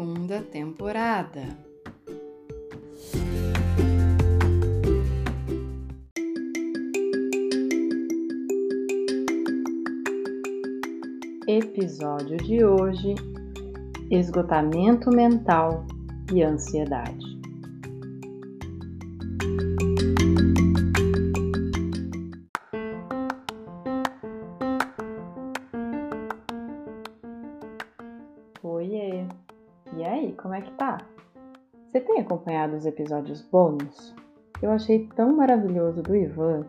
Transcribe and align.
Segunda 0.00 0.40
temporada. 0.40 1.42
Episódio 11.46 12.38
de 12.38 12.64
hoje: 12.64 13.14
esgotamento 14.10 15.10
mental 15.10 15.84
e 16.32 16.42
ansiedade. 16.42 17.29
Acompanhado 32.30 32.76
os 32.76 32.86
episódios 32.86 33.42
bônus? 33.42 34.14
Eu 34.62 34.70
achei 34.70 35.08
tão 35.16 35.36
maravilhoso 35.36 36.00
do 36.00 36.14
Ivan, 36.14 36.64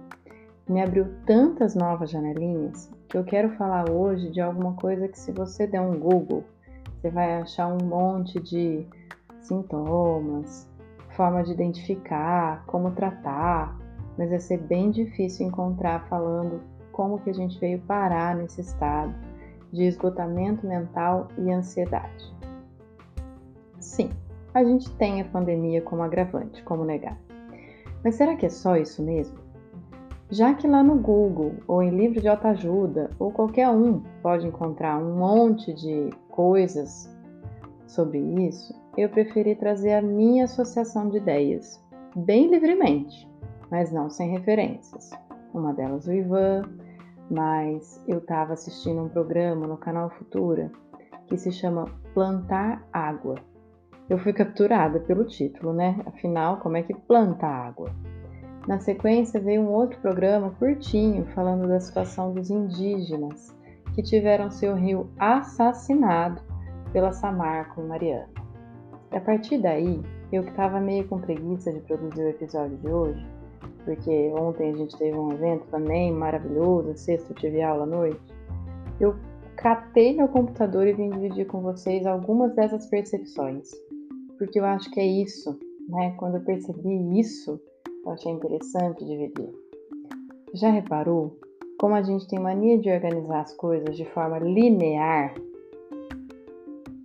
me 0.68 0.82
abriu 0.82 1.06
tantas 1.26 1.76
novas 1.76 2.10
janelinhas, 2.10 2.90
que 3.08 3.16
eu 3.16 3.24
quero 3.24 3.52
falar 3.52 3.88
hoje 3.92 4.32
de 4.32 4.42
alguma 4.42 4.74
coisa 4.74 5.08
que 5.08 5.20
se 5.20 5.32
você 5.32 5.68
der 5.68 5.82
um 5.82 6.00
Google, 6.00 6.44
você 6.96 7.12
vai 7.12 7.42
achar 7.42 7.68
um 7.68 7.86
monte 7.86 8.40
de 8.40 8.88
sintomas, 9.42 10.68
forma 11.10 11.44
de 11.44 11.52
identificar, 11.52 12.66
como 12.66 12.92
tratar, 12.92 13.78
mas 14.18 14.30
vai 14.30 14.40
ser 14.40 14.58
bem 14.58 14.90
difícil 14.90 15.46
encontrar 15.46 16.08
falando 16.08 16.62
como 16.92 17.20
que 17.20 17.30
a 17.30 17.34
gente 17.34 17.60
veio 17.60 17.80
parar 17.82 18.36
nesse 18.36 18.62
estado 18.62 19.14
de 19.72 19.84
esgotamento 19.84 20.66
mental 20.66 21.28
e 21.38 21.52
ansiedade. 21.52 22.34
Sim, 23.80 24.10
a 24.54 24.64
gente 24.64 24.90
tem 24.98 25.22
a 25.22 25.26
pandemia 25.26 25.82
como 25.82 26.04
agravante, 26.04 26.64
como 26.64 26.84
negar. 26.84 27.18
Mas 28.04 28.16
será 28.16 28.36
que 28.36 28.46
é 28.46 28.50
só 28.50 28.76
isso 28.76 29.04
mesmo? 29.04 29.40
Já 30.30 30.54
que 30.54 30.68
lá 30.68 30.82
no 30.82 30.96
Google, 30.96 31.56
ou 31.68 31.84
em 31.84 31.90
livro 31.90 32.22
de 32.22 32.28
autoajuda, 32.28 33.10
ou 33.20 33.32
qualquer 33.32 33.68
um 33.70 34.02
pode 34.22 34.48
encontrar 34.48 34.98
um 34.98 35.18
monte 35.18 35.74
de 35.74 36.10
coisas 36.30 37.14
sobre 37.86 38.20
isso, 38.20 38.74
eu 38.98 39.10
preferi 39.10 39.56
trazer 39.56 39.94
a 39.94 40.02
minha 40.02 40.46
associação 40.46 41.10
de 41.10 41.18
ideias, 41.18 41.84
bem 42.16 42.50
livremente, 42.50 43.30
mas 43.70 43.92
não 43.92 44.10
sem 44.10 44.30
referências. 44.32 45.12
Uma 45.54 45.74
delas 45.74 46.08
o 46.08 46.14
Ivan, 46.14 46.64
mas 47.30 48.02
eu 48.08 48.20
estava 48.20 48.54
assistindo 48.54 49.02
um 49.02 49.10
programa 49.10 49.68
no 49.68 49.78
canal 49.78 50.10
Futura 50.12 50.72
que 51.28 51.38
se 51.38 51.52
chama 51.52 51.86
Plantar 52.14 52.86
Água 52.92 53.36
eu 54.12 54.18
fui 54.18 54.34
capturada 54.34 55.00
pelo 55.00 55.24
título, 55.24 55.72
né? 55.72 55.98
Afinal, 56.06 56.58
como 56.58 56.76
é 56.76 56.84
que 56.84 56.94
planta 56.94 57.48
água? 57.48 57.90
Na 58.68 58.78
sequência 58.78 59.40
veio 59.40 59.62
um 59.62 59.72
outro 59.72 59.98
programa 60.02 60.52
curtinho 60.60 61.24
falando 61.34 61.66
da 61.66 61.80
situação 61.80 62.34
dos 62.34 62.50
indígenas 62.50 63.56
que 63.96 64.04
tiveram 64.04 64.52
seu 64.52 64.76
rio 64.76 65.10
assassinado 65.18 66.42
pela 66.92 67.14
Samarco 67.14 67.80
e 67.80 67.86
Mariana. 67.86 68.28
A 69.12 69.20
partir 69.22 69.60
daí, 69.60 70.02
eu 70.30 70.44
que 70.44 70.50
estava 70.50 70.82
meio 70.82 71.08
com 71.08 71.22
preguiça 71.22 71.72
de 71.72 71.80
produzir 71.80 72.24
o 72.24 72.30
episódio 72.30 72.76
de 72.80 72.90
hoje, 72.90 73.26
porque 73.86 74.30
ontem 74.38 74.72
a 74.72 74.76
gente 74.76 74.98
teve 74.98 75.18
um 75.18 75.32
evento 75.32 75.68
também 75.72 76.12
maravilhoso, 76.12 76.98
sexta 76.98 77.32
eu 77.32 77.38
tive 77.38 77.62
aula 77.62 77.84
à 77.84 77.88
noite, 77.88 78.20
eu 79.00 79.16
catei 79.56 80.14
meu 80.14 80.28
computador 80.28 80.86
e 80.86 80.92
vim 80.92 81.10
dividir 81.12 81.48
com 81.48 81.62
vocês 81.62 82.06
algumas 82.06 82.54
dessas 82.54 82.88
percepções 82.88 83.72
porque 84.42 84.60
eu 84.60 84.66
acho 84.66 84.90
que 84.90 85.00
é 85.00 85.06
isso, 85.06 85.56
né? 85.88 86.16
Quando 86.18 86.38
eu 86.38 86.42
percebi 86.42 87.20
isso, 87.20 87.62
eu 88.04 88.12
achei 88.12 88.32
interessante 88.32 89.06
dividir. 89.06 89.54
Já 90.56 90.72
reparou 90.72 91.38
como 91.80 91.94
a 91.94 92.02
gente 92.02 92.28
tem 92.28 92.40
mania 92.40 92.80
de 92.80 92.90
organizar 92.90 93.42
as 93.42 93.54
coisas 93.54 93.96
de 93.96 94.04
forma 94.04 94.40
linear? 94.40 95.36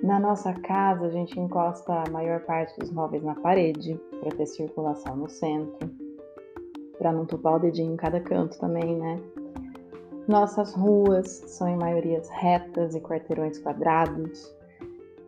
Na 0.03 0.19
nossa 0.19 0.55
casa, 0.55 1.05
a 1.05 1.11
gente 1.11 1.39
encosta 1.39 2.05
a 2.07 2.11
maior 2.11 2.41
parte 2.41 2.75
dos 2.81 2.91
móveis 2.91 3.23
na 3.23 3.35
parede 3.35 4.01
para 4.19 4.35
ter 4.35 4.47
circulação 4.47 5.15
no 5.15 5.29
centro, 5.29 5.91
para 6.97 7.13
não 7.13 7.27
tupar 7.27 7.57
o 7.57 7.59
dedinho 7.59 7.93
em 7.93 7.99
cada 7.99 8.19
canto 8.19 8.59
também, 8.59 8.97
né? 8.97 9.21
Nossas 10.27 10.73
ruas 10.73 11.29
são 11.29 11.69
em 11.69 11.77
maiorias 11.77 12.31
retas 12.31 12.95
e 12.95 13.01
quarteirões 13.01 13.59
quadrados. 13.59 14.57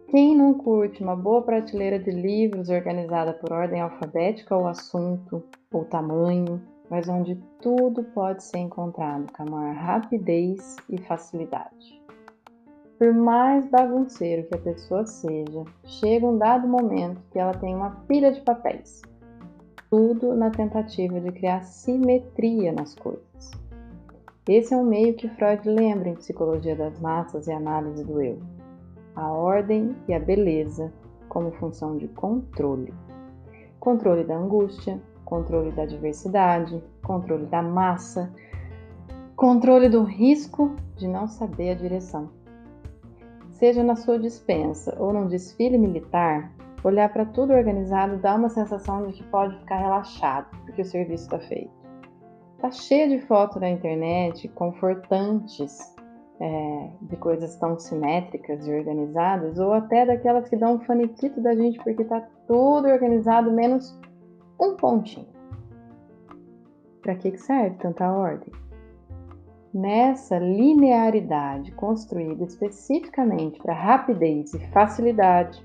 Quem 0.09 0.35
não 0.35 0.55
curte 0.55 1.03
uma 1.03 1.15
boa 1.15 1.43
prateleira 1.43 1.99
de 1.99 2.11
livros 2.11 2.71
organizada 2.71 3.35
por 3.35 3.53
ordem 3.53 3.83
alfabética 3.83 4.57
ou 4.57 4.67
assunto 4.67 5.45
ou 5.71 5.85
tamanho, 5.85 6.63
mas 6.89 7.11
onde 7.11 7.35
tudo 7.61 8.03
pode 8.03 8.43
ser 8.43 8.57
encontrado 8.57 9.31
com 9.31 9.43
a 9.43 9.51
maior 9.51 9.75
rapidez 9.75 10.77
e 10.89 10.97
facilidade? 10.97 12.03
Por 12.99 13.13
mais 13.13 13.69
bagunceiro 13.69 14.49
que 14.49 14.55
a 14.55 14.61
pessoa 14.63 15.05
seja, 15.05 15.63
chega 15.85 16.27
um 16.27 16.39
dado 16.39 16.67
momento 16.67 17.21
que 17.31 17.39
ela 17.39 17.53
tem 17.53 17.75
uma 17.75 17.91
pilha 18.09 18.33
de 18.33 18.41
papéis. 18.41 19.03
Tudo 19.91 20.35
na 20.35 20.49
tentativa 20.49 21.21
de 21.21 21.31
criar 21.33 21.61
simetria 21.65 22.73
nas 22.73 22.95
coisas. 22.95 23.51
Esse 24.49 24.73
é 24.73 24.77
um 24.79 24.85
meio 24.85 25.13
que 25.13 25.29
Freud 25.29 25.69
lembra 25.69 26.09
em 26.09 26.15
Psicologia 26.15 26.75
das 26.75 26.99
Massas 26.99 27.47
e 27.47 27.53
Análise 27.53 28.03
do 28.03 28.23
Eu 28.23 28.39
a 29.19 29.33
ordem 29.33 29.97
e 30.06 30.15
a 30.15 30.21
beleza 30.21 30.93
como 31.29 31.51
função 31.51 31.97
de 31.97 32.06
controle. 32.06 32.95
Controle 33.81 34.23
da 34.23 34.37
angústia, 34.37 35.01
controle 35.25 35.73
da 35.73 35.84
diversidade, 35.84 36.81
controle 37.03 37.47
da 37.47 37.61
massa, 37.61 38.33
controle 39.34 39.89
do 39.89 40.05
risco 40.05 40.77
de 40.97 41.09
não 41.09 41.27
saber 41.27 41.71
a 41.71 41.75
direção. 41.75 42.31
Seja 43.51 43.83
na 43.83 43.97
sua 43.97 44.21
dispensa 44.21 44.97
ou 45.01 45.12
num 45.12 45.27
desfile 45.27 45.77
militar, 45.77 46.53
olhar 46.84 47.12
para 47.12 47.27
tudo 47.27 47.53
organizado 47.53 48.19
dá 48.19 48.37
uma 48.37 48.49
sensação 48.49 49.05
de 49.05 49.15
que 49.15 49.25
pode 49.25 49.59
ficar 49.59 49.78
relaxado, 49.78 50.47
porque 50.65 50.83
o 50.83 50.84
serviço 50.84 51.25
está 51.25 51.41
feito. 51.41 51.73
Tá 52.61 52.71
cheia 52.71 53.09
de 53.09 53.19
fotos 53.27 53.61
na 53.61 53.69
internet 53.69 54.47
confortantes 54.49 55.97
é, 56.41 56.91
de 57.03 57.16
coisas 57.16 57.56
tão 57.56 57.78
simétricas 57.78 58.66
e 58.66 58.72
organizadas, 58.72 59.59
ou 59.59 59.72
até 59.72 60.06
daquelas 60.06 60.49
que 60.49 60.56
dão 60.56 60.75
um 60.75 60.81
faniquito 60.81 61.41
da 61.41 61.54
gente 61.54 61.78
porque 61.82 62.03
está 62.03 62.21
tudo 62.47 62.88
organizado 62.88 63.50
menos 63.50 63.99
um 64.60 64.75
pontinho. 64.75 65.28
Para 67.03 67.15
que 67.15 67.36
serve 67.36 67.77
tanta 67.77 68.10
ordem? 68.10 68.53
Nessa 69.72 70.39
linearidade 70.39 71.72
construída 71.72 72.45
especificamente 72.45 73.60
para 73.60 73.74
rapidez 73.74 74.54
e 74.54 74.59
facilidade, 74.68 75.63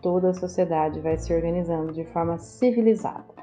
toda 0.00 0.30
a 0.30 0.34
sociedade 0.34 1.00
vai 1.00 1.18
se 1.18 1.34
organizando 1.34 1.92
de 1.92 2.04
forma 2.06 2.38
civilizada. 2.38 3.34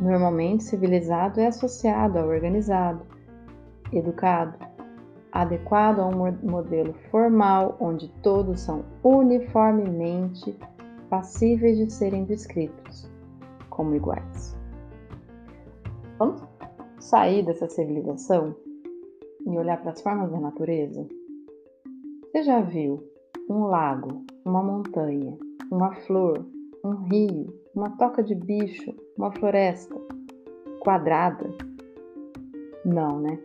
Normalmente, 0.00 0.64
civilizado 0.64 1.40
é 1.40 1.46
associado 1.46 2.18
ao 2.18 2.28
organizado, 2.28 3.06
educado, 3.92 4.58
adequado 5.32 6.00
a 6.00 6.06
um 6.06 6.32
modelo 6.42 6.92
formal 7.10 7.76
onde 7.80 8.08
todos 8.22 8.60
são 8.60 8.84
uniformemente 9.02 10.56
passíveis 11.08 11.76
de 11.78 11.92
serem 11.92 12.24
descritos 12.24 13.10
como 13.68 13.94
iguais. 13.94 14.56
Vamos 16.18 16.42
sair 16.98 17.44
dessa 17.44 17.68
civilização 17.68 18.54
e 19.46 19.58
olhar 19.58 19.80
para 19.80 19.92
as 19.92 20.02
formas 20.02 20.30
da 20.30 20.38
natureza? 20.38 21.06
Você 22.22 22.42
já 22.42 22.60
viu 22.60 23.02
um 23.48 23.64
lago, 23.64 24.24
uma 24.44 24.62
montanha, 24.62 25.36
uma 25.70 25.94
flor, 25.94 26.46
um 26.84 26.94
rio, 27.04 27.52
uma 27.74 27.90
toca 27.96 28.22
de 28.22 28.34
bicho, 28.34 28.94
uma 29.16 29.32
floresta 29.32 29.94
quadrada? 30.80 31.50
Não, 32.84 33.20
né? 33.20 33.38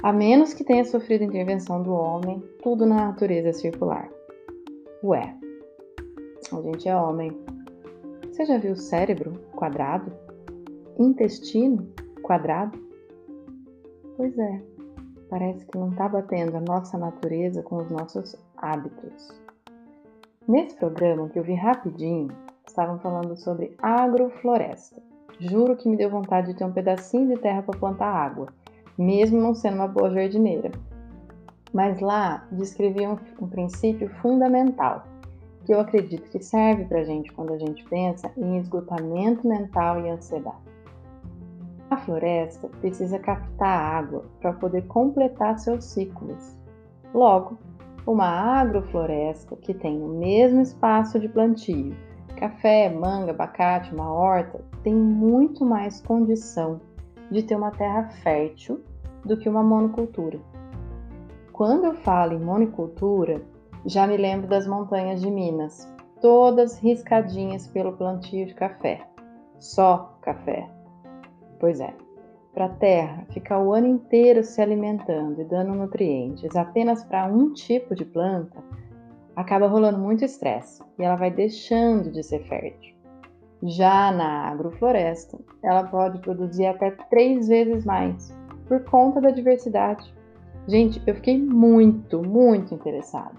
A 0.00 0.12
menos 0.12 0.54
que 0.54 0.62
tenha 0.62 0.84
sofrido 0.84 1.24
intervenção 1.24 1.82
do 1.82 1.92
homem, 1.92 2.40
tudo 2.62 2.86
na 2.86 3.08
natureza 3.08 3.48
é 3.48 3.52
circular. 3.52 4.08
Ué, 5.02 5.34
a 6.52 6.60
gente 6.62 6.88
é 6.88 6.94
homem. 6.94 7.36
Você 8.30 8.44
já 8.44 8.58
viu 8.58 8.76
cérebro 8.76 9.32
quadrado? 9.56 10.12
Intestino 10.96 11.92
quadrado? 12.22 12.78
Pois 14.16 14.38
é, 14.38 14.62
parece 15.28 15.66
que 15.66 15.76
não 15.76 15.90
está 15.90 16.08
batendo 16.08 16.56
a 16.56 16.60
nossa 16.60 16.96
natureza 16.96 17.60
com 17.64 17.78
os 17.78 17.90
nossos 17.90 18.36
hábitos. 18.56 19.28
Nesse 20.46 20.76
programa 20.76 21.28
que 21.28 21.40
eu 21.40 21.42
vi 21.42 21.54
rapidinho, 21.54 22.28
estavam 22.64 23.00
falando 23.00 23.36
sobre 23.36 23.76
agrofloresta. 23.82 25.02
Juro 25.40 25.76
que 25.76 25.88
me 25.88 25.96
deu 25.96 26.08
vontade 26.08 26.48
de 26.48 26.54
ter 26.54 26.64
um 26.64 26.72
pedacinho 26.72 27.34
de 27.34 27.40
terra 27.40 27.62
para 27.62 27.78
plantar 27.78 28.06
água, 28.06 28.48
mesmo 28.98 29.40
não 29.40 29.54
sendo 29.54 29.76
uma 29.76 29.86
boa 29.86 30.10
jardineira. 30.10 30.72
Mas 31.72 32.00
lá 32.00 32.46
descreviam 32.50 33.18
um, 33.40 33.44
um 33.44 33.48
princípio 33.48 34.08
fundamental, 34.20 35.04
que 35.64 35.72
eu 35.72 35.80
acredito 35.80 36.28
que 36.30 36.42
serve 36.42 36.86
para 36.86 37.00
a 37.00 37.04
gente 37.04 37.32
quando 37.32 37.52
a 37.52 37.58
gente 37.58 37.84
pensa 37.84 38.32
em 38.36 38.58
esgotamento 38.58 39.46
mental 39.46 40.00
e 40.00 40.10
ansiedade. 40.10 40.56
A 41.90 41.96
floresta 41.96 42.68
precisa 42.80 43.18
captar 43.18 43.96
água 43.96 44.24
para 44.40 44.52
poder 44.52 44.86
completar 44.86 45.58
seus 45.58 45.84
ciclos. 45.84 46.56
Logo, 47.14 47.58
uma 48.06 48.26
agrofloresta 48.26 49.56
que 49.56 49.72
tem 49.72 50.02
o 50.02 50.08
mesmo 50.08 50.60
espaço 50.60 51.20
de 51.20 51.28
plantio, 51.28 51.94
café, 52.36 52.90
manga, 52.90 53.30
abacate, 53.30 53.94
uma 53.94 54.12
horta, 54.12 54.60
tem 54.82 54.94
muito 54.94 55.64
mais 55.64 56.00
condição 56.00 56.80
de 57.30 57.42
ter 57.42 57.56
uma 57.56 57.70
terra 57.70 58.08
fértil 58.22 58.82
do 59.24 59.36
que 59.36 59.48
uma 59.48 59.62
monocultura. 59.62 60.38
Quando 61.52 61.86
eu 61.86 61.94
falo 61.94 62.34
em 62.34 62.40
monocultura, 62.40 63.42
já 63.84 64.06
me 64.06 64.16
lembro 64.16 64.46
das 64.46 64.66
montanhas 64.66 65.20
de 65.20 65.30
Minas, 65.30 65.92
todas 66.20 66.78
riscadinhas 66.78 67.66
pelo 67.66 67.92
plantio 67.92 68.46
de 68.46 68.54
café. 68.54 69.06
Só 69.58 70.16
café. 70.22 70.68
Pois 71.58 71.80
é, 71.80 71.92
para 72.54 72.66
a 72.66 72.70
terra 72.70 73.24
ficar 73.30 73.60
o 73.60 73.72
ano 73.72 73.86
inteiro 73.86 74.42
se 74.42 74.60
alimentando 74.60 75.40
e 75.40 75.44
dando 75.44 75.74
nutrientes 75.74 76.56
apenas 76.56 77.04
para 77.04 77.26
um 77.26 77.52
tipo 77.52 77.94
de 77.94 78.04
planta, 78.04 78.62
acaba 79.36 79.68
rolando 79.68 79.98
muito 79.98 80.24
estresse 80.24 80.82
e 80.98 81.04
ela 81.04 81.14
vai 81.14 81.30
deixando 81.30 82.10
de 82.10 82.22
ser 82.22 82.40
fértil. 82.44 82.96
Já 83.62 84.12
na 84.12 84.48
agrofloresta, 84.48 85.38
ela 85.62 85.84
pode 85.84 86.20
produzir 86.20 86.66
até 86.66 86.90
três 87.10 87.48
vezes 87.48 87.84
mais, 87.84 88.36
por 88.68 88.84
conta 88.84 89.20
da 89.20 89.30
diversidade. 89.30 90.14
Gente, 90.68 91.02
eu 91.06 91.14
fiquei 91.14 91.38
muito, 91.40 92.22
muito 92.22 92.74
interessada. 92.74 93.32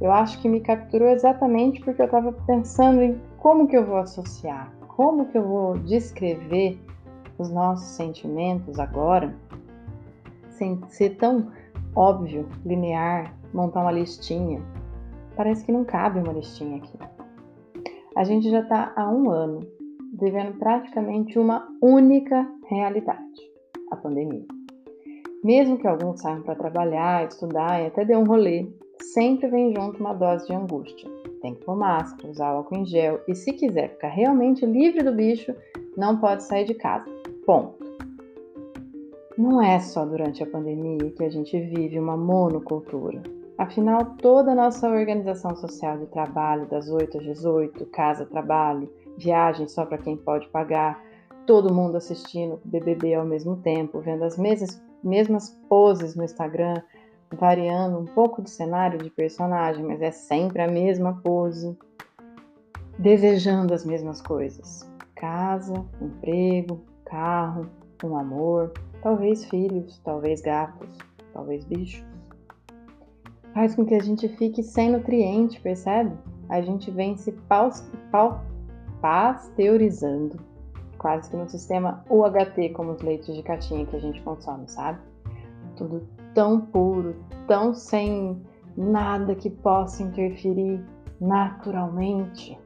Eu 0.00 0.10
acho 0.12 0.40
que 0.40 0.48
me 0.48 0.60
capturou 0.60 1.08
exatamente 1.08 1.80
porque 1.80 2.00
eu 2.00 2.06
estava 2.06 2.32
pensando 2.32 3.02
em 3.02 3.20
como 3.38 3.66
que 3.66 3.76
eu 3.76 3.84
vou 3.84 3.98
associar, 3.98 4.72
como 4.88 5.26
que 5.26 5.36
eu 5.36 5.46
vou 5.46 5.78
descrever 5.78 6.80
os 7.38 7.50
nossos 7.50 7.88
sentimentos 7.88 8.78
agora, 8.78 9.34
sem 10.48 10.80
ser 10.88 11.16
tão 11.16 11.50
óbvio, 11.94 12.48
linear, 12.64 13.34
montar 13.52 13.82
uma 13.82 13.92
listinha. 13.92 14.62
Parece 15.36 15.64
que 15.64 15.72
não 15.72 15.84
cabe 15.84 16.20
uma 16.20 16.32
listinha 16.32 16.76
aqui. 16.76 16.98
A 18.16 18.24
gente 18.24 18.50
já 18.50 18.60
está 18.60 18.92
há 18.96 19.10
um 19.10 19.30
ano 19.30 19.60
vivendo 20.18 20.58
praticamente 20.58 21.38
uma 21.38 21.66
única 21.82 22.46
realidade: 22.68 23.40
a 23.90 23.96
pandemia. 23.96 24.59
Mesmo 25.42 25.78
que 25.78 25.86
alguns 25.86 26.20
saiam 26.20 26.42
para 26.42 26.54
trabalhar, 26.54 27.26
estudar 27.26 27.82
e 27.82 27.86
até 27.86 28.04
dê 28.04 28.14
um 28.14 28.24
rolê, 28.24 28.66
sempre 29.00 29.48
vem 29.48 29.74
junto 29.74 29.98
uma 29.98 30.12
dose 30.12 30.46
de 30.46 30.52
angústia. 30.52 31.10
Tem 31.40 31.54
que 31.54 31.64
pôr 31.64 31.76
máscara, 31.76 32.30
usar 32.30 32.48
álcool 32.48 32.76
em 32.76 32.84
gel 32.84 33.20
e, 33.26 33.34
se 33.34 33.52
quiser 33.52 33.90
ficar 33.90 34.08
realmente 34.08 34.66
livre 34.66 35.02
do 35.02 35.14
bicho, 35.14 35.54
não 35.96 36.18
pode 36.18 36.42
sair 36.42 36.66
de 36.66 36.74
casa. 36.74 37.06
Ponto. 37.46 37.78
Não 39.38 39.62
é 39.62 39.80
só 39.80 40.04
durante 40.04 40.42
a 40.42 40.46
pandemia 40.46 41.10
que 41.16 41.24
a 41.24 41.30
gente 41.30 41.58
vive 41.58 41.98
uma 41.98 42.18
monocultura. 42.18 43.22
Afinal, 43.56 44.16
toda 44.16 44.52
a 44.52 44.54
nossa 44.54 44.90
organização 44.90 45.56
social 45.56 45.96
de 45.98 46.06
trabalho, 46.06 46.66
das 46.66 46.90
8 46.90 47.16
às 47.16 47.24
18, 47.24 47.86
casa-trabalho, 47.86 48.90
viagem 49.16 49.66
só 49.66 49.86
para 49.86 49.96
quem 49.96 50.18
pode 50.18 50.46
pagar, 50.48 51.02
todo 51.46 51.74
mundo 51.74 51.96
assistindo 51.96 52.60
BBB 52.64 53.14
ao 53.14 53.24
mesmo 53.24 53.56
tempo, 53.56 54.00
vendo 54.00 54.24
as 54.24 54.36
mesmas, 54.36 54.82
mesmas 55.02 55.50
poses 55.68 56.14
no 56.14 56.24
Instagram, 56.24 56.82
variando 57.32 57.98
um 57.98 58.04
pouco 58.04 58.42
de 58.42 58.50
cenário 58.50 58.98
de 58.98 59.10
personagem, 59.10 59.84
mas 59.84 60.02
é 60.02 60.10
sempre 60.10 60.62
a 60.62 60.68
mesma 60.68 61.20
pose, 61.22 61.76
desejando 62.98 63.72
as 63.72 63.84
mesmas 63.84 64.20
coisas: 64.20 64.90
casa, 65.14 65.84
emprego, 66.00 66.80
carro, 67.04 67.66
um 68.04 68.16
amor, 68.16 68.72
talvez 69.02 69.44
filhos, 69.44 69.98
talvez 70.04 70.40
gatos, 70.40 70.96
talvez 71.32 71.64
bichos. 71.64 72.04
Faz 73.52 73.74
com 73.74 73.84
que 73.84 73.94
a 73.94 74.02
gente 74.02 74.28
fique 74.28 74.62
sem 74.62 74.92
nutriente, 74.92 75.60
percebe? 75.60 76.16
A 76.48 76.60
gente 76.60 76.90
vem 76.90 77.16
se 77.16 77.34
pasteurizando, 79.00 80.38
quase 81.00 81.30
que 81.30 81.36
no 81.36 81.48
sistema 81.48 82.04
UHT, 82.10 82.74
como 82.74 82.92
os 82.92 83.00
leites 83.00 83.34
de 83.34 83.42
caixinha 83.42 83.86
que 83.86 83.96
a 83.96 84.00
gente 84.00 84.20
consome, 84.20 84.68
sabe? 84.68 85.00
Tudo 85.74 86.06
tão 86.34 86.60
puro, 86.60 87.16
tão 87.46 87.72
sem 87.72 88.40
nada 88.76 89.34
que 89.34 89.48
possa 89.48 90.02
interferir 90.02 90.84
naturalmente. 91.18 92.58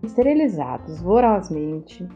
Esterilizados 0.00 1.00
vorozmente 1.00 2.08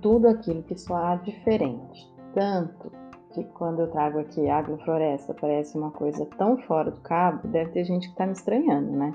tudo 0.00 0.28
aquilo 0.28 0.62
que 0.62 0.76
soar 0.78 1.22
diferente. 1.22 2.10
Tanto 2.34 2.90
que 3.34 3.44
quando 3.44 3.80
eu 3.80 3.90
trago 3.90 4.20
aqui 4.20 4.48
agrofloresta 4.48 5.34
parece 5.34 5.76
uma 5.76 5.90
coisa 5.90 6.24
tão 6.38 6.56
fora 6.62 6.90
do 6.90 7.00
cabo, 7.02 7.46
deve 7.48 7.72
ter 7.72 7.84
gente 7.84 8.06
que 8.06 8.12
está 8.12 8.26
me 8.26 8.32
estranhando, 8.32 8.90
né? 8.90 9.12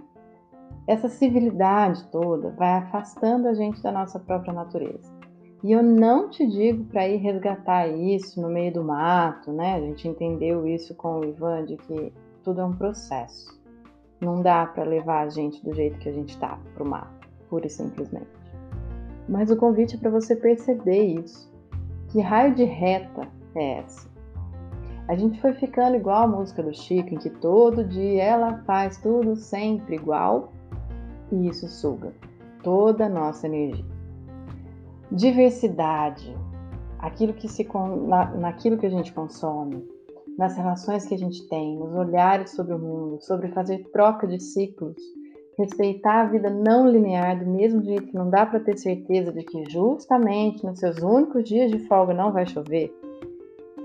Essa 0.87 1.09
civilidade 1.09 2.05
toda 2.11 2.51
vai 2.51 2.75
afastando 2.75 3.49
a 3.49 3.53
gente 3.53 3.83
da 3.83 3.91
nossa 3.91 4.17
própria 4.17 4.53
natureza. 4.53 5.17
E 5.61 5.73
eu 5.73 5.83
não 5.83 6.29
te 6.29 6.47
digo 6.47 6.85
para 6.85 7.07
ir 7.07 7.17
resgatar 7.17 7.87
isso 7.87 8.41
no 8.41 8.47
meio 8.47 8.73
do 8.73 8.83
mato, 8.83 9.51
né? 9.51 9.75
A 9.75 9.81
gente 9.81 10.07
entendeu 10.07 10.65
isso 10.65 10.95
com 10.95 11.19
o 11.19 11.25
Ivan 11.25 11.65
de 11.65 11.75
que 11.75 12.13
tudo 12.41 12.61
é 12.61 12.65
um 12.65 12.71
processo. 12.71 13.59
Não 14.21 14.41
dá 14.41 14.65
para 14.65 14.83
levar 14.83 15.25
a 15.25 15.29
gente 15.29 15.61
do 15.65 15.73
jeito 15.73 15.99
que 15.99 16.07
a 16.07 16.13
gente 16.13 16.29
está 16.29 16.57
para 16.73 16.83
o 16.83 16.87
mato, 16.87 17.27
pura 17.49 17.67
e 17.67 17.69
simplesmente. 17.69 18.27
Mas 19.27 19.51
o 19.51 19.57
convite 19.57 19.95
é 19.95 19.99
para 19.99 20.09
você 20.09 20.35
perceber 20.35 21.19
isso. 21.19 21.51
Que 22.11 22.21
raio 22.21 22.55
de 22.55 22.63
reta 22.63 23.27
é 23.55 23.79
essa? 23.79 24.07
A 25.09 25.15
gente 25.15 25.41
foi 25.41 25.53
ficando 25.53 25.97
igual 25.97 26.23
a 26.23 26.27
música 26.27 26.63
do 26.63 26.73
Chico, 26.73 27.13
em 27.13 27.17
que 27.17 27.29
todo 27.29 27.83
dia 27.83 28.23
ela 28.23 28.63
faz 28.65 28.97
tudo 28.97 29.35
sempre 29.35 29.95
igual, 29.95 30.53
e 31.31 31.47
isso 31.47 31.67
suga 31.67 32.13
toda 32.63 33.05
a 33.05 33.09
nossa 33.09 33.47
energia. 33.47 33.85
Diversidade, 35.11 36.35
aquilo 36.99 37.33
que 37.33 37.47
se 37.47 37.67
na, 38.07 38.25
naquilo 38.31 38.77
que 38.77 38.85
a 38.85 38.89
gente 38.89 39.13
consome, 39.13 39.87
nas 40.37 40.55
relações 40.55 41.05
que 41.05 41.15
a 41.15 41.17
gente 41.17 41.47
tem, 41.47 41.77
nos 41.77 41.95
olhares 41.95 42.51
sobre 42.51 42.73
o 42.73 42.79
mundo, 42.79 43.21
sobre 43.21 43.47
fazer 43.49 43.89
troca 43.91 44.27
de 44.27 44.39
ciclos, 44.41 44.97
respeitar 45.57 46.21
a 46.21 46.25
vida 46.25 46.49
não 46.49 46.87
linear 46.87 47.39
do 47.39 47.49
mesmo 47.49 47.81
jeito 47.83 48.07
que 48.07 48.15
não 48.15 48.29
dá 48.29 48.45
para 48.45 48.59
ter 48.59 48.77
certeza 48.77 49.31
de 49.31 49.43
que 49.43 49.63
justamente 49.69 50.63
nos 50.65 50.79
seus 50.79 50.97
únicos 50.97 51.43
dias 51.45 51.71
de 51.71 51.79
folga 51.87 52.13
não 52.13 52.31
vai 52.31 52.45
chover, 52.45 52.93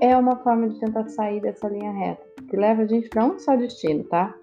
é 0.00 0.16
uma 0.16 0.36
forma 0.36 0.68
de 0.68 0.80
tentar 0.80 1.08
sair 1.08 1.40
dessa 1.40 1.68
linha 1.68 1.92
reta, 1.92 2.22
que 2.50 2.56
leva 2.56 2.82
a 2.82 2.86
gente 2.86 3.08
para 3.08 3.24
um 3.24 3.38
só 3.38 3.56
destino, 3.56 4.02
tá? 4.04 4.34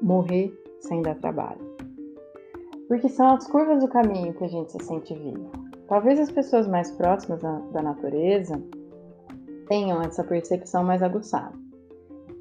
Morrer 0.00 0.56
sem 0.80 1.02
dar 1.02 1.16
trabalho. 1.16 1.73
Porque 2.88 3.08
são 3.08 3.34
as 3.34 3.46
curvas 3.46 3.82
do 3.82 3.88
caminho 3.88 4.34
que 4.34 4.44
a 4.44 4.48
gente 4.48 4.72
se 4.72 4.84
sente 4.84 5.14
vivo. 5.14 5.50
Talvez 5.88 6.20
as 6.20 6.30
pessoas 6.30 6.66
mais 6.66 6.90
próximas 6.90 7.40
da 7.40 7.82
natureza 7.82 8.60
tenham 9.68 10.02
essa 10.02 10.22
percepção 10.22 10.84
mais 10.84 11.02
aguçada. 11.02 11.54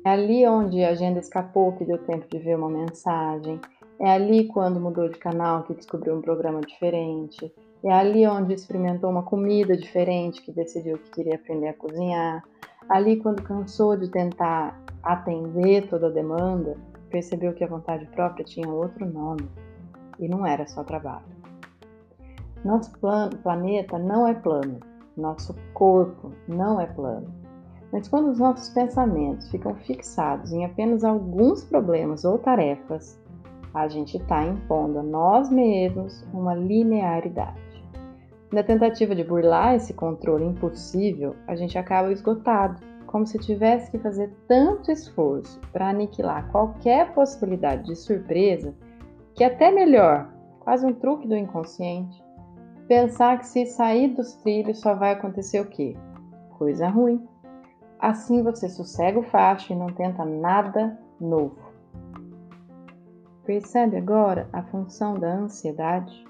É 0.06 0.10
ali 0.10 0.46
onde 0.46 0.84
a 0.84 0.90
agenda 0.90 1.20
escapou 1.20 1.72
que 1.74 1.86
deu 1.86 1.98
tempo 1.98 2.28
de 2.30 2.38
ver 2.38 2.58
uma 2.58 2.70
mensagem, 2.70 3.60
é 4.00 4.12
ali 4.12 4.48
quando 4.48 4.80
mudou 4.80 5.08
de 5.08 5.18
canal 5.18 5.64
que 5.64 5.74
descobriu 5.74 6.16
um 6.16 6.22
programa 6.22 6.60
diferente. 6.60 7.54
É 7.86 7.92
ali 7.92 8.28
onde 8.28 8.54
experimentou 8.54 9.10
uma 9.10 9.24
comida 9.24 9.78
diferente 9.78 10.42
que 10.42 10.52
decidiu 10.52 10.98
que 10.98 11.12
queria 11.12 11.36
aprender 11.36 11.70
a 11.70 11.74
cozinhar. 11.74 12.44
Ali 12.90 13.18
quando 13.18 13.42
cansou 13.44 13.96
de 13.96 14.10
tentar 14.10 14.78
atender 15.02 15.88
toda 15.88 16.08
a 16.08 16.12
demanda, 16.12 16.76
percebeu 17.10 17.54
que 17.54 17.64
a 17.64 17.68
vontade 17.68 18.06
própria 18.08 18.44
tinha 18.44 18.68
outro 18.68 19.06
nome 19.06 19.48
e 20.24 20.28
não 20.28 20.46
era 20.46 20.66
só 20.68 20.84
trabalho. 20.84 21.26
Nosso 22.64 22.92
planeta 23.44 24.00
não 24.00 24.28
é 24.28 24.34
plano, 24.34 24.80
nosso 25.18 25.56
corpo 25.74 26.32
não 26.48 26.80
é 26.80 26.86
plano. 26.86 27.28
Mas 27.92 28.08
quando 28.08 28.30
os 28.30 28.40
nossos 28.40 28.70
pensamentos 28.70 29.52
ficam 29.52 29.76
fixados 29.76 30.52
em 30.52 30.66
apenas 30.66 31.04
alguns 31.04 31.64
problemas 31.64 32.26
ou 32.26 32.40
tarefas, 32.40 33.20
a 33.74 33.88
gente 33.88 34.18
está 34.18 34.46
impondo 34.46 35.00
a 35.00 35.04
nós 35.04 35.50
mesmos 35.50 36.26
uma 36.34 36.56
linearidade. 36.56 37.62
Na 38.52 38.64
tentativa 38.64 39.16
de 39.16 39.24
burlar 39.24 39.76
esse 39.76 39.94
controle 39.94 40.46
impossível, 40.46 41.36
a 41.48 41.56
gente 41.56 41.78
acaba 41.78 42.12
esgotado, 42.12 42.80
como 43.08 43.28
se 43.28 43.38
tivesse 43.40 43.92
que 43.92 43.98
fazer 44.00 44.32
tanto 44.48 44.92
esforço 44.92 45.60
para 45.72 45.90
aniquilar 45.90 46.52
qualquer 46.52 47.14
possibilidade 47.14 47.86
de 47.86 47.96
surpresa, 47.96 48.74
que 49.36 49.44
até 49.44 49.72
melhor, 49.72 50.30
quase 50.60 50.86
um 50.86 50.94
truque 50.94 51.28
do 51.28 51.36
inconsciente, 51.36 52.24
pensar 52.88 53.40
que 53.40 53.48
se 53.48 53.66
sair 53.66 54.10
dos 54.10 54.34
trilhos 54.36 54.80
só 54.80 54.94
vai 54.94 55.12
acontecer 55.12 55.60
o 55.60 55.70
quê? 55.70 55.96
Coisa 56.58 56.88
ruim. 56.88 57.28
Assim 58.00 58.44
você 58.44 58.68
sossega 58.70 59.20
o 59.20 59.24
facho 59.24 59.74
e 59.74 59.76
não 59.76 59.88
tenta 59.88 60.26
nada 60.26 61.00
novo. 61.20 61.58
Percebe 63.46 63.98
agora 63.98 64.48
a 64.54 64.62
função 64.64 65.16
da 65.16 65.34
ansiedade? 65.34 66.26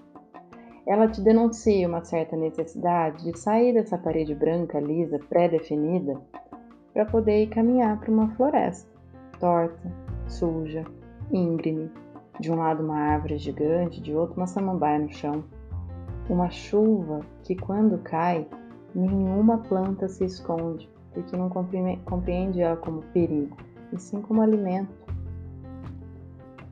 Ela 0.85 1.07
te 1.07 1.21
denuncia 1.21 1.87
uma 1.87 2.03
certa 2.03 2.35
necessidade 2.35 3.23
de 3.23 3.37
sair 3.37 3.73
dessa 3.73 3.97
parede 3.97 4.35
branca, 4.35 4.79
lisa, 4.79 5.17
pré-definida, 5.29 6.19
para 6.91 7.05
poder 7.05 7.43
ir 7.43 7.47
caminhar 7.47 7.99
para 7.99 8.11
uma 8.11 8.29
floresta 8.35 8.93
torta, 9.43 9.91
suja, 10.25 10.85
íngreme. 11.29 11.91
De 12.39 12.51
um 12.51 12.55
lado 12.55 12.83
uma 12.83 12.97
árvore 12.97 13.37
gigante, 13.37 14.01
de 14.01 14.13
outro 14.13 14.37
uma 14.37 14.47
samambaia 14.47 14.99
no 14.99 15.11
chão. 15.13 15.43
Uma 16.29 16.49
chuva 16.49 17.21
que, 17.43 17.55
quando 17.55 17.97
cai, 17.99 18.47
nenhuma 18.95 19.59
planta 19.59 20.07
se 20.07 20.25
esconde, 20.25 20.89
porque 21.13 21.35
não 21.37 21.49
compreende 21.49 22.61
ela 22.61 22.77
como 22.77 23.03
perigo, 23.13 23.55
e 23.91 23.99
sim 23.99 24.21
como 24.21 24.41
alimento. 24.41 25.03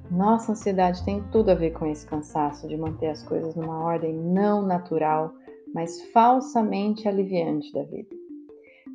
Nossa 0.10 0.52
ansiedade 0.52 1.06
tem 1.06 1.24
tudo 1.32 1.52
a 1.52 1.56
ver 1.56 1.72
com 1.72 1.86
esse 1.86 2.06
cansaço 2.06 2.68
de 2.68 2.76
manter 2.76 3.08
as 3.08 3.24
coisas 3.24 3.56
numa 3.56 3.80
ordem 3.80 4.14
não 4.14 4.62
natural, 4.62 5.34
mas 5.74 6.02
falsamente 6.12 7.08
aliviante 7.08 7.72
da 7.72 7.84
vida. 7.84 8.10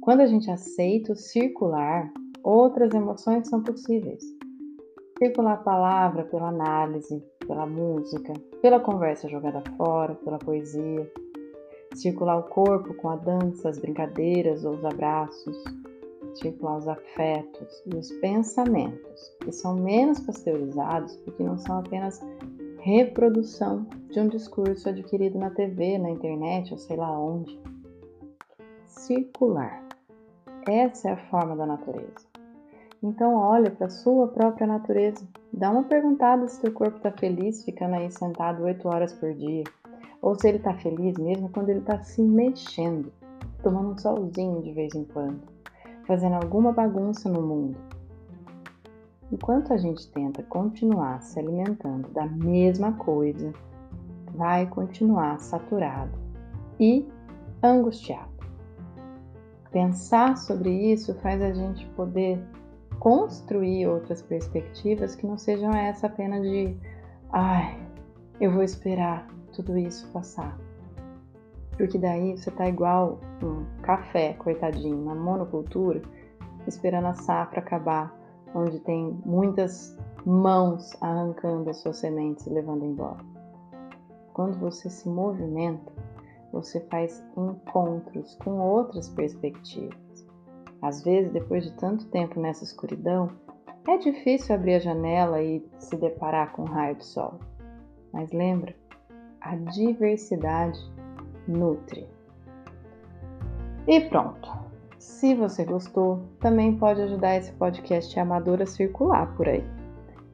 Quando 0.03 0.21
a 0.21 0.27
gente 0.27 0.51
aceita 0.51 1.13
o 1.13 1.17
circular, 1.17 2.13
outras 2.43 2.93
emoções 2.93 3.49
são 3.49 3.63
possíveis. 3.63 4.36
Circular 5.19 5.55
a 5.55 5.57
palavra 5.57 6.25
pela 6.25 6.49
análise, 6.49 7.25
pela 7.47 7.65
música, 7.65 8.35
pela 8.61 8.79
conversa 8.79 9.27
jogada 9.31 9.63
fora, 9.79 10.15
pela 10.17 10.39
poesia, 10.39 11.11
circular 11.95 12.37
o 12.37 12.43
corpo 12.43 12.93
com 12.95 13.09
a 13.09 13.17
dança, 13.17 13.71
as 13.71 13.79
brincadeiras 13.79 14.63
ou 14.67 14.75
os 14.75 14.85
abraços, 14.85 15.57
circular 16.35 16.77
os 16.77 16.87
afetos 16.87 17.83
e 17.87 17.97
os 17.97 18.13
pensamentos, 18.21 19.35
que 19.41 19.53
são 19.53 19.75
menos 19.77 20.21
pasteurizados 20.21 21.17
porque 21.25 21.43
não 21.43 21.57
são 21.57 21.79
apenas 21.79 22.21
reprodução 22.81 23.87
de 24.11 24.21
um 24.21 24.29
discurso 24.29 24.87
adquirido 24.87 25.39
na 25.39 25.49
TV, 25.49 25.97
na 25.97 26.11
internet 26.11 26.73
ou 26.73 26.79
sei 26.79 26.97
lá 26.99 27.11
onde. 27.19 27.59
Circular. 28.85 29.83
Essa 30.69 31.09
é 31.09 31.13
a 31.13 31.31
forma 31.31 31.57
da 31.57 31.65
natureza. 31.65 32.36
Então 33.03 33.35
olha 33.35 33.71
para 33.71 33.87
a 33.87 33.91
sua 33.91 34.29
própria 34.29 34.67
natureza. 34.67 35.27
Dá 35.53 35.71
uma 35.71 35.85
perguntada 35.85 36.49
se 36.49 36.61
teu 36.61 36.73
corpo 36.73 36.97
está 36.97 37.13
feliz 37.13 37.65
ficando 37.65 37.95
aí 37.95 38.11
sentado 38.11 38.65
oito 38.65 38.89
horas 38.89 39.13
por 39.13 39.33
dia 39.35 39.65
ou 40.21 40.35
se 40.35 40.49
ele 40.49 40.59
está 40.59 40.75
feliz 40.75 41.17
mesmo 41.19 41.49
quando 41.51 41.69
ele 41.69 41.81
está 41.81 42.03
se 42.03 42.23
mexendo, 42.23 43.13
tomando 43.63 43.91
um 43.91 43.99
solzinho 43.99 44.63
de 44.63 44.73
vez 44.73 44.95
em 44.95 45.05
quando, 45.05 45.41
fazendo 46.07 46.35
alguma 46.35 46.73
bagunça 46.73 47.29
no 47.29 47.43
mundo. 47.43 47.79
Enquanto 49.31 49.73
a 49.73 49.77
gente 49.77 50.11
tenta 50.13 50.43
continuar 50.43 51.23
se 51.23 51.39
alimentando 51.39 52.09
da 52.09 52.27
mesma 52.27 52.93
coisa, 52.93 53.53
vai 54.35 54.67
continuar 54.67 55.39
saturado 55.41 56.19
e 56.79 57.07
angustiado. 57.63 58.35
Pensar 59.71 60.37
sobre 60.37 60.93
isso 60.93 61.15
faz 61.17 61.43
a 61.43 61.53
gente 61.53 61.87
poder 61.91 62.41
construir 62.99 63.87
outras 63.87 64.23
perspectivas 64.23 65.15
que 65.15 65.27
não 65.27 65.39
sejam 65.39 65.73
essa 65.73 66.07
apenas 66.07 66.43
de 66.43 66.77
ai, 67.33 67.79
eu 68.41 68.53
vou 68.53 68.63
esperar 68.63 69.27
tudo 69.53 69.77
isso 69.79 70.11
passar. 70.13 70.59
Porque 71.77 71.99
daí 71.99 72.37
você 72.37 72.51
tá 72.51 72.69
igual 72.69 73.21
um 73.43 73.65
café, 73.83 74.33
coitadinho, 74.35 75.05
na 75.05 75.15
monocultura, 75.15 76.01
esperando 76.67 77.07
a 77.07 77.15
safra 77.15 77.61
acabar, 77.61 78.15
onde 78.55 78.81
tem 78.81 79.19
muitas 79.25 79.97
mãos 80.25 80.97
arrancando 81.03 81.71
as 81.71 81.77
suas 81.79 81.99
sementes 81.99 82.47
e 82.47 82.51
levando 82.51 82.85
embora. 82.85 83.25
Quando 84.33 84.59
você 84.59 84.89
se 84.89 85.09
movimenta, 85.09 85.93
você 86.53 86.81
faz 86.81 87.23
encontros 87.37 88.37
com 88.37 88.59
outras 88.59 89.09
perspectivas. 89.11 90.06
Às 90.87 91.03
vezes, 91.03 91.33
depois 91.33 91.65
de 91.65 91.73
tanto 91.73 92.07
tempo 92.07 92.39
nessa 92.39 92.63
escuridão, 92.63 93.29
é 93.89 93.99
difícil 93.99 94.55
abrir 94.55 94.75
a 94.75 94.79
janela 94.79 95.43
e 95.43 95.61
se 95.81 95.97
deparar 95.97 96.53
com 96.53 96.63
um 96.63 96.67
raio 96.67 96.95
de 96.95 97.05
sol. 97.05 97.41
Mas 98.13 98.31
lembra, 98.31 98.73
a 99.41 99.57
diversidade 99.57 100.79
nutre. 101.49 102.07
E 103.89 104.01
pronto. 104.03 104.49
Se 104.97 105.35
você 105.35 105.65
gostou, 105.65 106.23
também 106.39 106.79
pode 106.79 107.03
ajudar 107.03 107.37
esse 107.37 107.51
podcast 107.55 108.17
amador 108.21 108.63
a 108.63 108.67
circular 108.67 109.35
por 109.37 109.49
aí. 109.49 109.65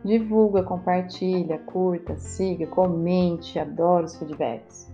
Divulga, 0.05 0.63
compartilha, 0.63 1.61
curta, 1.61 2.19
siga, 2.19 2.67
comente, 2.67 3.59
adoro 3.59 4.05
os 4.05 4.17
feedbacks. 4.17 4.87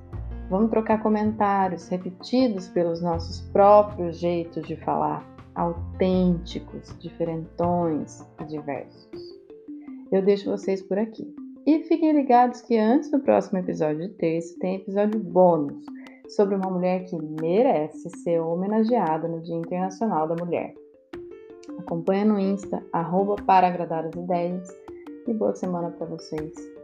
Vamos 0.49 0.71
trocar 0.71 1.03
comentários 1.03 1.89
repetidos 1.89 2.69
pelos 2.69 3.03
nossos 3.03 3.41
próprios 3.51 4.21
jeitos 4.21 4.65
de 4.65 4.77
falar, 4.77 5.27
autênticos, 5.55 6.97
diferentões 6.99 8.21
e 8.41 8.45
diversos. 8.45 9.39
Eu 10.11 10.23
deixo 10.23 10.51
vocês 10.51 10.83
por 10.83 10.99
aqui. 10.99 11.35
E 11.67 11.83
fiquem 11.85 12.13
ligados 12.13 12.63
que 12.63 12.79
antes 12.79 13.11
do 13.11 13.21
próximo 13.21 13.59
episódio 13.59 14.09
de 14.09 14.15
terça 14.15 14.57
tem 14.59 14.77
episódio 14.77 15.21
bônus 15.21 15.85
sobre 16.29 16.55
uma 16.55 16.71
mulher 16.71 17.05
que 17.05 17.17
merece 17.43 18.09
ser 18.23 18.41
homenageada 18.41 19.29
no 19.29 19.43
Dia 19.43 19.57
Internacional 19.57 20.27
da 20.27 20.43
Mulher. 20.43 20.75
Acompanha 21.79 22.25
no 22.25 22.39
Insta, 22.39 22.83
arroba 22.93 23.37
para 23.37 23.69
agradar 23.69 24.07
as 24.07 24.15
ideias 24.15 24.69
e 25.27 25.35
boa 25.35 25.55
semana 25.55 25.91
para 25.91 26.07
vocês. 26.07 26.78